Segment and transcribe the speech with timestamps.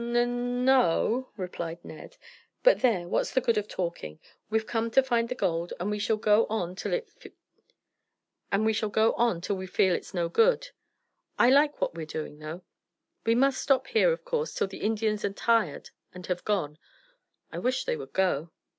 [0.01, 2.17] "N no," replied Ned.
[2.63, 4.19] "But there, what's the good of talking?
[4.49, 6.89] We've come to find the gold, and we shall go on till
[9.57, 10.69] we feel it's no good.
[11.37, 12.63] I like what we're doing, though.
[13.27, 16.79] We must stop here, of course, till the Indians are tired and have gone.
[17.51, 18.49] I wish they would go."